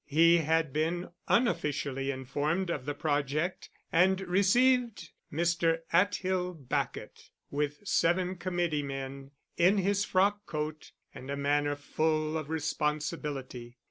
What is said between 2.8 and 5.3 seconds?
the project, and received